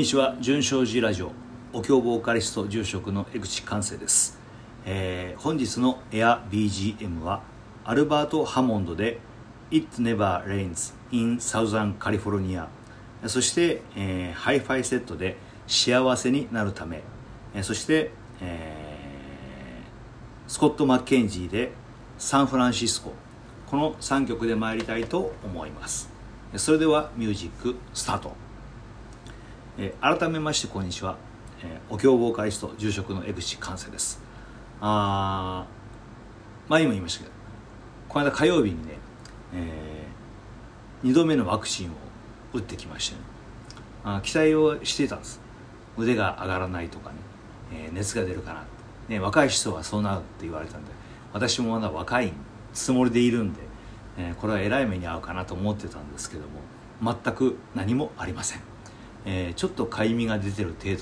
[0.00, 1.30] こんにちは純正寺ラジオ。
[1.74, 4.38] お経ボーカリスト住職の江口寛生です、
[4.86, 7.42] えー本日のエア BGM は
[7.84, 9.18] アルバート・ハモンドで
[9.70, 12.68] 「It Never Rains in Southern California」
[13.28, 15.36] そして、えーハイファイセットで
[15.68, 17.02] 「幸せになるため」
[17.60, 21.72] そして、えースコット・マッケンジーで
[22.16, 23.12] 「サンフランシスコ」
[23.68, 26.10] この3曲で参りたいと思います。
[26.56, 28.49] それではミュージックスタート。
[29.82, 31.16] え改めましてこんにちは、
[31.62, 34.20] えーお経ボーカリスト住職の江口寛生です。
[34.78, 35.64] あ
[36.68, 37.34] 前にも言いましたけど
[38.06, 38.98] この間火曜日にね、
[39.54, 40.06] え
[41.02, 41.92] 2度目のワクチンを
[42.52, 43.22] 打ってきましてね
[44.04, 45.40] あ期待をしていたんです。
[45.96, 47.16] 腕が上がらないとかね、
[47.72, 48.64] えー熱が出るかな
[49.08, 50.90] ね、若い人はそうなるって言われたんで
[51.32, 52.34] 私もまだ若い
[52.74, 53.60] つもりでいるんで、
[54.18, 56.42] えーこれはえらい目に遭うかなと思ってたんですけど
[57.02, 58.69] も全く何もありません。
[59.26, 61.00] えーちょっとかゆみが出てる程度でね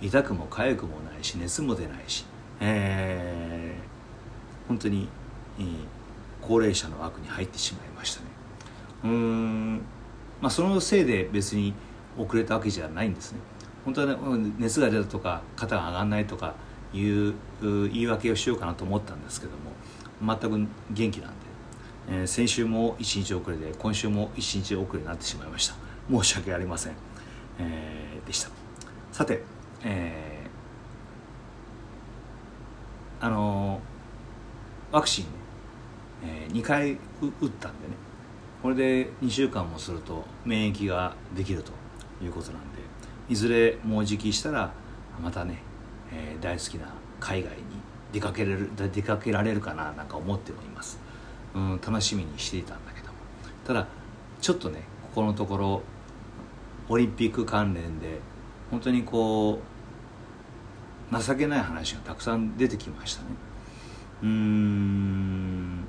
[0.00, 2.24] 痛くも痒くもないし熱も出ないし、
[2.60, 5.08] えー本当に、
[5.58, 5.66] えー
[6.40, 8.26] 高齢者の枠に入ってしまいましたね。
[9.04, 9.76] うーん
[10.42, 11.72] まあそのせいで別に
[12.18, 13.38] 遅れたわけじゃないんですね。
[13.82, 16.54] 本当はね熱が出たとか肩が上がらないとか
[16.92, 17.30] いう
[17.62, 19.52] う言い訳をしようかなと思ったんですけど
[20.22, 21.36] も全く元気なんで、
[22.10, 25.76] えー先週も1日遅れで今週も1日遅れになってしまいました。
[26.10, 26.92] 申し訳ありません、
[27.58, 28.50] えーでした。
[29.12, 29.42] さて、
[29.84, 33.80] えーあの
[34.92, 35.30] ワクチンね、
[36.22, 36.96] え2回打
[37.46, 37.94] ったんでね
[38.62, 41.72] これで2週間もすると免疫ができると
[42.22, 42.78] いうことなんで
[43.28, 44.72] いずれもうじきしたら
[45.22, 45.62] またね、
[46.12, 47.62] えー大好きな海外に
[48.12, 50.98] 出かけれる出かけられるかななんか思っております、
[51.54, 53.14] うん、楽しみにしていたんだけども。
[53.66, 53.86] ただ
[54.40, 55.82] ちょっとねここのところ
[56.88, 58.20] オリンピック関連で
[58.70, 59.60] 本当にこ
[61.12, 63.28] う情けない話がたくさん出てきましたね。
[64.22, 65.84] うん。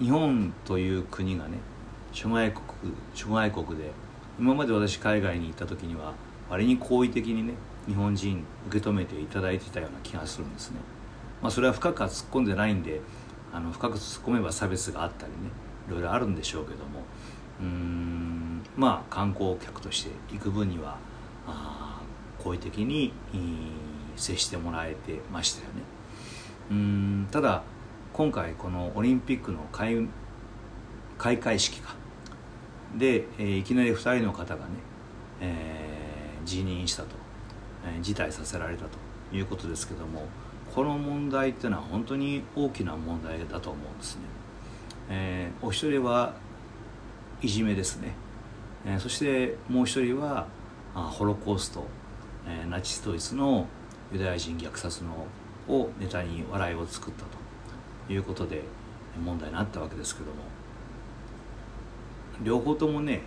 [0.00, 1.58] 日本という国がね
[2.10, 2.64] 諸外国
[3.14, 3.90] 諸外国で
[4.38, 6.14] 今まで私海外に行った時には
[6.50, 7.54] 割に好意的にね
[7.86, 10.78] 日本人受け止めていただいてたような気がするんですね。
[11.40, 13.00] まあそれは深くは突っ込んでないんで
[13.52, 15.38] あの深く突っ込めば差別があったりね
[15.88, 17.04] いろいろあるんでしょうけども。
[17.60, 18.41] うーん。
[18.76, 20.96] まあ観光客として行く分には
[22.42, 23.12] 好意的に
[24.16, 25.82] 接してもらえてましたよね。
[26.70, 27.62] うんただ
[28.12, 30.06] 今回このオリンピックの開
[31.18, 31.94] 開会式か。
[32.96, 34.70] で、えーいきなり2人の方がね、
[35.40, 37.08] えー辞任したと、
[37.86, 40.26] えー辞退させられたということですけども
[40.74, 44.22] この問題っていうのは本当に大きな問題だと思うんですね、
[45.10, 46.34] えーお一人は
[47.40, 48.14] いじめですね、
[48.84, 50.46] えーそしてもう一人は
[50.94, 51.84] あホロコースト、
[52.46, 53.66] えーナチスドイツの
[54.12, 55.26] ユダヤ人虐殺の
[55.68, 57.24] をネタに笑いを作った
[58.06, 58.62] ということで
[59.24, 60.36] 問題になったわけですけども。
[62.42, 63.20] 両方ともね、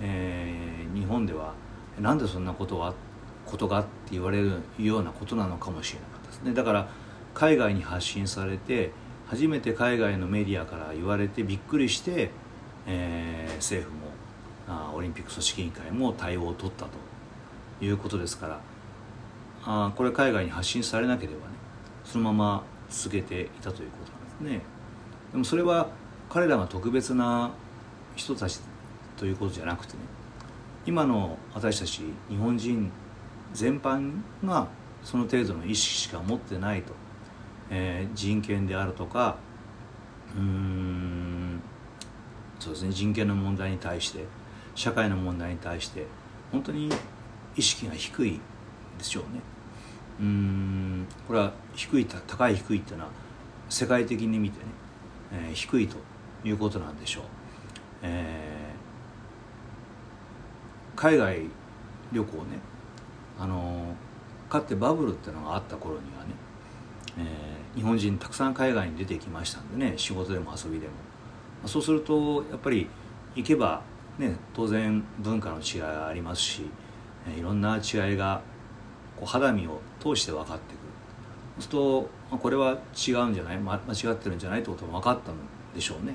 [0.00, 1.54] えー日本では
[2.00, 2.92] なんでそんなことは
[3.46, 6.52] ことがって言われるようなことなのかもしれなかったですね。
[6.52, 6.88] だから
[7.32, 8.90] 海外に発信されて
[9.28, 12.30] 初めて海外のメディアから言われてびっくりして、
[12.86, 14.09] えー政府も
[14.70, 18.60] あオリンピック組織委員会も対応を取ったということですから
[19.64, 21.54] あこれ海外に発信されなければね
[22.04, 24.62] そのまま続けていたということなんですね。
[25.32, 25.88] でもそれは
[26.28, 27.50] 彼らが特別な
[28.16, 28.60] 人たち
[29.16, 29.98] ということじゃなくてね
[30.86, 32.90] 今の私たち日本人
[33.52, 34.68] 全般が
[35.02, 36.92] その程度の意識しか持ってないと、
[37.70, 39.36] えー人権であるとか
[40.36, 41.60] うーん
[42.58, 44.24] そうですね人権の問題に対して
[44.74, 46.06] 社会の問題に対して
[46.52, 46.88] 本当に
[47.56, 48.40] 意識が低い
[48.98, 49.40] でしょうね。
[50.20, 53.10] うんこれは低い高い低いっていうのは
[53.70, 54.66] 世界的に見てね、
[55.32, 55.96] えー低いと
[56.44, 57.24] いうことなんでしょう、
[58.02, 61.40] えー海外
[62.12, 62.58] 旅行ね
[63.38, 63.94] あの
[64.50, 66.30] かつてバブルっていうのがあった頃にはね、
[67.18, 70.92] えー日本人たくさん海外に出てきましたんでね仕事でも遊びでも。
[71.62, 72.88] まあそうするとやっぱり
[73.36, 73.82] 行けば
[74.18, 76.62] ね当然文化の違いがありますし、
[77.38, 78.42] いろんな違いが
[79.16, 80.80] こう肌身を通して分かってくる。
[81.58, 83.58] そうするとこれは違うんじゃない？
[83.58, 83.78] 間違
[84.12, 84.60] ってるんじゃない？
[84.60, 85.34] ってことも分かったん
[85.74, 86.14] でしょうね。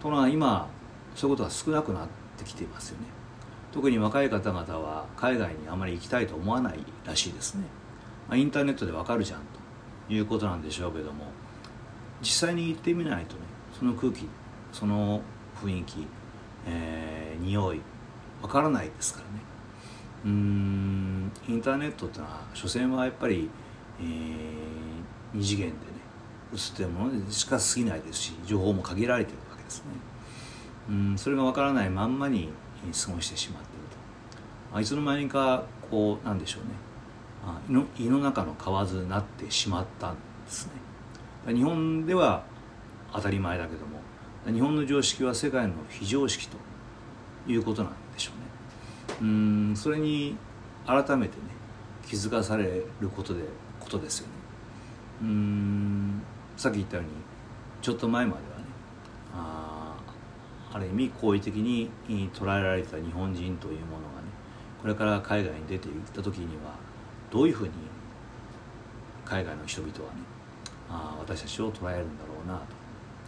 [0.00, 0.68] ところが今
[1.14, 3.06] そういうことが少なくなってきていますよね。
[3.72, 7.64] 特に若い方々は海外にあまり行きたいと思わないらしいですね、
[8.26, 9.40] まあ、インターネットでわかるじゃん
[10.08, 11.26] ということなんでしょうけども
[12.22, 13.40] 実際に行ってみないとね
[13.78, 14.26] その空気
[14.72, 15.20] その
[15.62, 16.06] 雰囲気、
[16.66, 17.80] えー匂い。
[18.42, 19.46] わからないですからね。
[20.24, 23.48] うんインターネットってのは所詮はやっぱり、
[24.00, 25.76] えー、2次元でね
[26.52, 29.84] 映ってるものでしか過ぎないですし情報も限られてるわけですね。
[30.90, 32.50] うんそれがわからないまんまに
[33.06, 33.72] 過ごしてしまってる
[34.70, 34.76] と。
[34.76, 36.70] あいつの間にかこうなんでしょうね。
[37.44, 40.18] あ胃の胃の中の蛙になってしまったんで
[40.48, 40.66] す
[41.46, 41.54] ね。
[41.54, 42.44] 日本では
[43.12, 43.95] 当たり前だけども
[44.52, 46.56] 日本の常識は世界の非常識と
[47.48, 48.46] いうことなんでしょうね。
[49.20, 50.36] うんそれに
[50.86, 51.42] 改めてね
[52.06, 53.42] 気づかされることで
[53.80, 54.32] ことですよね。
[55.22, 56.22] うん
[56.56, 57.10] さっき言ったように
[57.82, 58.64] ちょっと前まではね
[59.34, 59.96] あ
[60.72, 61.90] ある意味好意的に
[62.32, 64.28] 捉えられた日本人というものがね
[64.80, 66.74] これから海外に出ていった時には
[67.30, 67.72] どういうふうに
[69.24, 70.20] 海外の人々はね
[70.88, 72.75] あ私たちを捉えるんだろうなと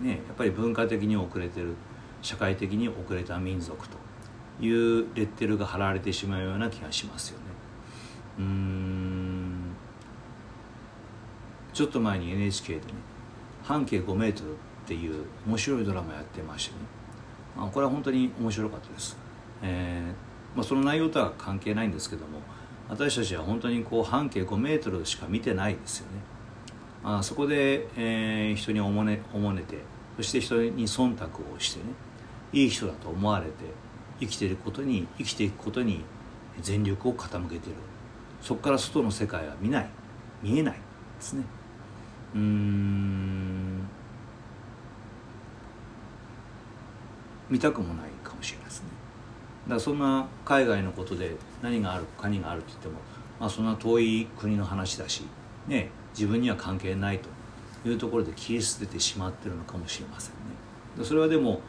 [0.00, 1.74] ね、やっぱり文化的に遅れてる
[2.22, 3.96] 社会的に遅れた民族と
[4.60, 7.44] いうレッテルが貼られてしまうような気がしますよね。
[8.38, 9.76] うん
[11.72, 12.92] ちょっと前に NHK でね
[13.64, 14.56] 「半径5メートル」っ
[14.86, 16.80] ていう面白いドラマやってましてね、
[17.56, 19.16] まあ、これは本当に面白かったです。
[19.62, 22.40] えーまあ、その内容とは関係ないんですけども
[22.88, 26.35] 私たちは本当にこう半径5メートルしか見てないですよね。
[27.08, 29.78] あそこで、えー、人におもねおもねて
[30.16, 31.84] そして人に忖度をしてね
[32.52, 33.52] いい人だと思われて
[34.18, 36.02] 生きてることに生きていくことに
[36.60, 37.76] 全力を傾けてる。
[38.40, 39.88] そこから外の世界は見ない。
[40.42, 40.74] 見えない。
[40.74, 40.80] で
[41.20, 41.44] すね。
[42.34, 43.80] うん。
[47.50, 48.88] 見たくもないかもしれないですね。
[49.66, 52.94] だからそんな海外のことで何があるかにがあるって言っても、
[53.38, 55.24] まあ、そんな遠い国の話だし
[55.66, 57.28] ね自分には関係ないと
[57.88, 61.04] いうところで切り捨ててしまってるのかもしれませんね。
[61.04, 61.60] それはでも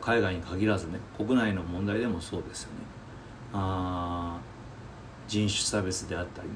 [0.00, 2.74] 海外に限らずね国内の問題でもそうですよね。
[3.52, 4.38] あ
[5.26, 6.54] 人種差別であったりね、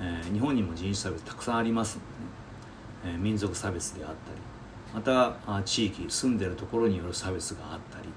[0.00, 1.98] えー、日本にも人種差別たくさんあります
[3.04, 4.18] のでね、えー、民族差別であったり
[4.94, 8.08] また地域住んでるところによる差別があったり、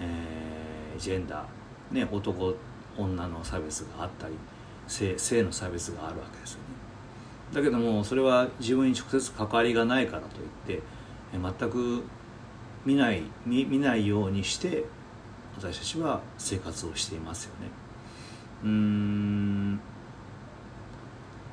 [0.00, 2.54] えー、ジェンダー、ね、男
[2.96, 4.34] 女の差別があったり
[4.86, 6.60] 性性の差別があるわけですよ
[7.54, 10.40] だけどもそれは自分に直接関わりがないからと
[10.72, 10.82] いって
[11.32, 12.02] 全く
[12.84, 14.84] 見ない見見ないようにして
[15.56, 17.70] 私たちは生活をしていますよね。
[18.64, 19.80] うん。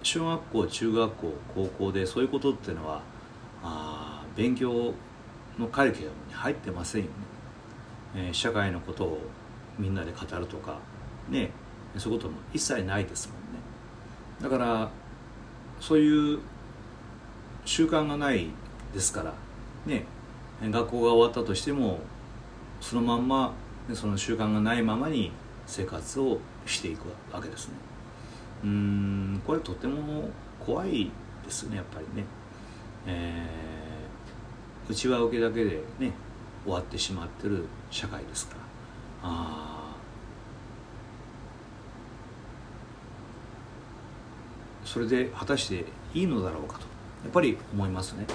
[0.02, 3.04] 小学校中学校高校でそういうことっていうのは
[3.64, 4.94] あ勉強
[5.60, 7.14] のカリキュラムに入ってませんよね、
[8.16, 9.20] えー、社会のことを
[9.78, 10.80] みんなで語るとか
[11.30, 11.52] ね
[11.98, 13.42] そういうことも一切ないですもんね。
[14.42, 14.90] だから
[15.82, 16.40] そういう
[17.66, 18.48] 習慣がない
[18.94, 19.34] ですから
[19.86, 20.06] ね
[20.62, 22.00] 学校が終わったとしても
[22.80, 23.54] そのまんま
[23.94, 25.32] その習慣がないままに
[25.66, 26.38] 生活を
[26.68, 27.74] していくわけですね。
[28.64, 30.30] うんこれとても
[30.64, 31.10] 怖い
[31.44, 32.26] ですねやっぱりね、
[33.08, 36.12] えー、内輪受けだけでね
[36.64, 38.62] 終わってしまってる社会ですから。
[39.24, 39.81] ああ
[44.92, 46.82] それで果たしていいのだろうかと
[47.24, 48.26] やっぱり思いますね。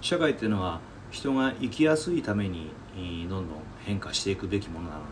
[0.00, 0.80] 社会っていうのは
[1.12, 2.72] 人が生きやすいために
[3.28, 5.06] どんどん変化していくべきものなのに。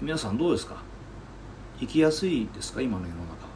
[0.00, 0.76] 皆さんどうですか？
[1.80, 2.80] 生きやすいですか？
[2.80, 3.48] 今の世の中は。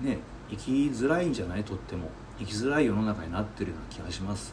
[0.00, 0.18] ね
[0.50, 1.62] 生きづらいんじゃない？
[1.62, 2.10] とっても。
[2.40, 4.52] 生きづらい世の中になってるような気がします。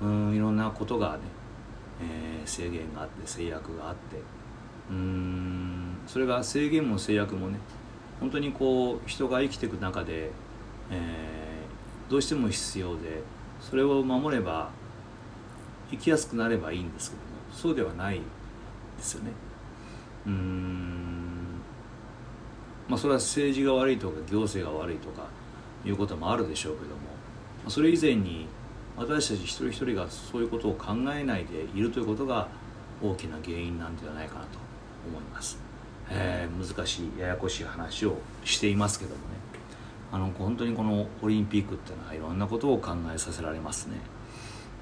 [0.00, 1.18] うんいろんなことがね、
[2.00, 4.16] えー、制限があって制約があって。
[4.88, 7.58] うんそれが制限も制約もね
[8.20, 10.30] 本当にこう人が生きていく中で、
[10.90, 13.22] えー、どうしても必要で
[13.60, 14.70] それを守れば
[15.90, 18.20] 生きやすくなればいいんですけどもそうではない
[18.96, 19.30] ですよね。
[20.26, 21.62] うん
[22.88, 25.26] まあそれは政治が悪いとか行政が悪いとか
[25.84, 28.48] いうこともあるでしょうけどもそれ以前に
[28.96, 32.48] 私たち一人一人がそういうことを考えないでいるということが
[33.02, 34.58] 大きな原因なんではないかなと
[35.06, 35.65] 思います。
[36.10, 39.22] えー、難しいややこしい話をしていますけどもね。
[40.12, 43.96] あの本当にこのオリンピックっていうのはいろんなことを考えさせられますね。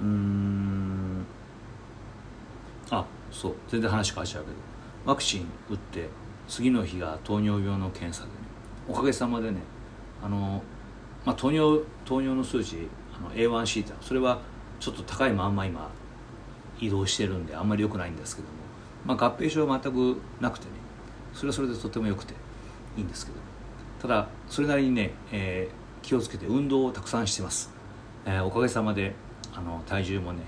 [0.01, 1.25] うん。
[2.91, 3.55] あそう。
[3.69, 4.57] 全然話変わっちゃうけど。
[5.05, 6.09] ワクチン打って
[6.49, 8.35] 次の日が糖尿病の検査でね。
[8.89, 9.59] おかげさまでね
[10.23, 10.63] あの、
[11.25, 14.41] まあ、糖尿糖尿の数値あの A1C ってそれは
[14.81, 15.91] ちょっと高いまんま今
[16.81, 18.55] 移動してるんであんまり良くないんですけども、
[19.05, 20.73] まあ、合併症は全くなくてね。
[21.35, 22.35] それはそれでとてもよくて
[22.97, 23.39] いいんですけど。
[24.01, 27.71] ただそれなりにね、えー、気をつけて運動をたくさんしてます、
[28.27, 29.15] えー、おかげさまで
[29.55, 30.41] あの体重もね、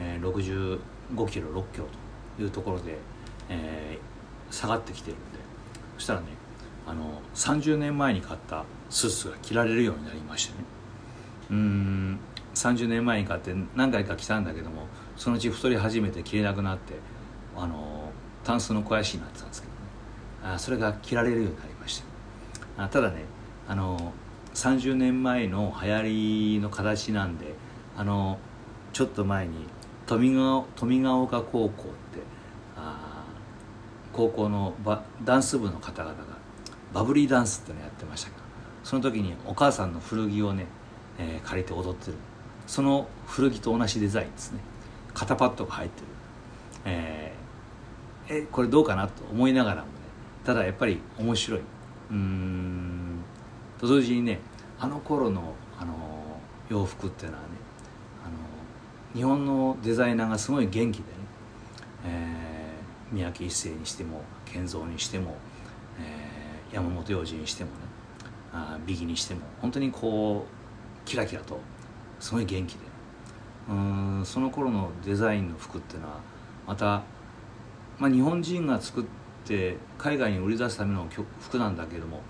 [0.00, 0.80] えー、
[1.14, 1.86] 65キロ6キロ
[2.36, 2.98] というところで、
[3.48, 5.46] えー、下がってきてるんで。
[5.96, 6.26] そしたらね
[6.86, 10.64] あの30年前に買ったスーツが着られるようになりましてね。
[11.50, 12.18] うん
[12.54, 16.94] 30年前に買って何回か着たんだけどもそのうち太り始めて着れなくなって
[17.56, 18.10] あの
[18.44, 19.75] タンスの肥やしになってたんですけど。
[20.54, 22.02] あそれが着られるようになりまし
[22.76, 22.84] た。
[22.84, 23.24] あただね
[23.66, 24.12] あの
[24.54, 26.02] 30年前の流行
[26.54, 27.54] りの形なんで
[27.96, 28.38] あの
[28.92, 29.66] ちょっと前に
[30.06, 31.72] 富ヶ富ヶ丘高校って
[32.76, 33.24] あ
[34.12, 36.24] 高校のバダンス部の方々が
[36.92, 38.42] バブリーダンスってのやってましたけど
[38.84, 40.66] その時にお母さんの古着をね、
[41.18, 42.16] えー、借りて踊ってる。
[42.66, 44.60] その古着と同じデザインですね。
[45.14, 46.06] 肩パッドが入ってる、
[46.84, 49.88] えー、えこれどうかなと思いながらも
[50.46, 51.60] ただやっぱり面白い。
[52.12, 53.18] うん。
[53.80, 54.38] と同時にね
[54.78, 55.92] あの頃のあの
[56.68, 57.48] 洋服っていうのはね
[58.24, 61.08] あの日本のデザイナーがすごい元気でね、
[62.04, 65.34] えー、三宅一生にしても健三にしても、
[65.98, 67.76] えー、山本洋次にしてもね
[68.52, 71.58] あビギにしても本当にこうキラキラと
[72.20, 72.78] すごい元気で
[73.68, 76.20] うんその頃のデザインの服っていうのは
[76.68, 77.02] また、
[77.98, 79.25] まあ、日本人が作って
[79.98, 81.06] 海外に売り出すための
[81.40, 82.22] 服なんだけども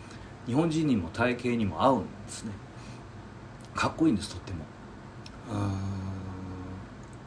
[0.46, 2.52] 日本人にも体型にも合うんですね。
[3.74, 4.64] かっこいいんですとっても。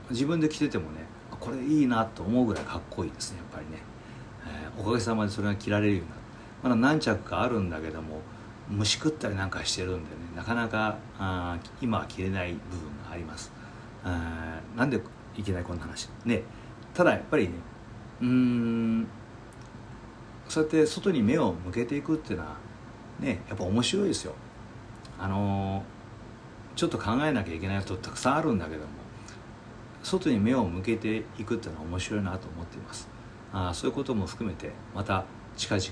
[0.09, 0.99] 自分で着ててもね
[1.39, 3.81] これいいなと思うぐらいかっこいいですねやっぱりね、
[4.45, 6.21] えー、おかげさまでそれが着られるようになる。
[6.63, 8.19] まだ何着かあるんだけども
[8.69, 13.51] 虫食ったりなんかしてるんでねなかなかあ今は着れない部分があります。
[14.03, 15.01] あなんで
[15.35, 16.09] いけないこんな話？
[16.25, 16.43] ね
[16.93, 17.53] ただやっぱりね
[18.21, 19.07] うん
[20.49, 22.57] そうやって外に目を向けていくっていうのは
[23.19, 24.33] ねやっぱ面白いですよ。
[25.17, 25.83] あの
[26.75, 28.87] ちょっと考えなきゃいけないことたくさんあるんだけども
[30.01, 33.07] 外に目を向けていくっていうのは面白いなと思っています。
[33.53, 35.23] あそういうことも含めてまた
[35.55, 35.91] 近々ね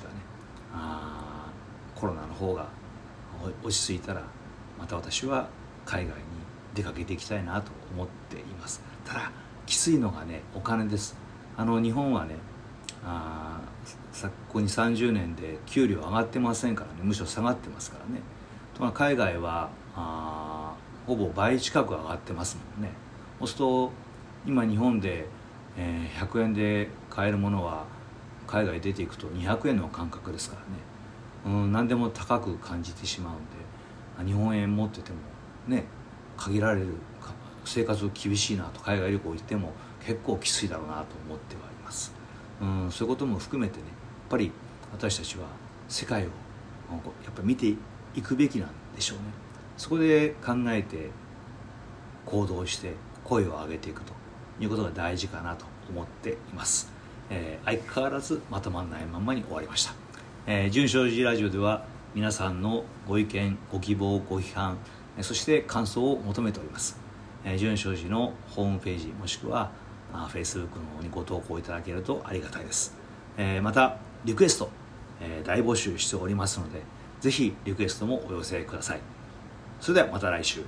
[0.74, 1.52] あ
[1.96, 2.68] コロナの方が
[3.64, 4.24] 落ち着いたら
[4.80, 5.50] また私は
[5.86, 6.24] 海外に
[6.74, 8.82] 出かけていきたいなと思っています。
[9.06, 9.32] ただ
[9.66, 11.16] きついのがねお金です。
[11.56, 12.36] あの日本はね
[13.04, 13.62] あ
[14.12, 17.00] 昨今に30年で給料上がってませんからね。
[17.04, 18.22] むしろ下がってますからね。
[18.77, 20.74] と海外はあ
[21.06, 22.92] ほぼ倍近く上がってますもんね。
[23.39, 23.92] そうすると
[24.46, 25.27] 今日本で、
[25.77, 27.86] えー、100円で買えるものは
[28.48, 35.18] 海外出ていくと200円の感覚ですからね、うん、何でも高く感じてしまうんで日本円持ってても
[35.68, 35.84] ね
[36.38, 36.88] 限られる
[37.66, 39.74] 生活厳しいなと海外旅行行っても
[40.06, 42.13] 結構きついだろうなと思ってはいます、
[42.62, 44.52] うん、そういうことも含めてねやっぱり
[44.92, 45.46] 私たちは
[45.88, 46.30] 世界をや
[47.30, 47.68] っぱ見て
[48.16, 49.24] いくべきなんでしょうね。
[49.78, 51.10] そこで考えて
[52.26, 54.14] 行動して声を上げていくと
[54.60, 56.92] いうことが大事かなと思っています、
[57.30, 59.94] えー、相変わらずまとまらないままに終わりました、
[60.48, 61.86] えー、純正寺ラジオでは
[62.16, 64.78] 皆さんのご意見ご希望ご批判
[65.22, 67.00] そして感想を求めております。
[67.58, 69.72] 純正寺のホームページもしくは
[70.14, 72.94] Facebook の方にご投稿いただけるとありがたいです。
[73.38, 74.70] えまたリクエスト
[75.22, 76.82] え大募集しておりますので
[77.20, 79.00] ぜひリクエストもお寄せください。
[79.80, 80.62] それではまた来週。